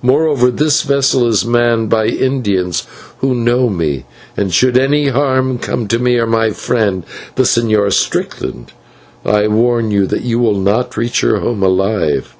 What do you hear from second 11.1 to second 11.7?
your home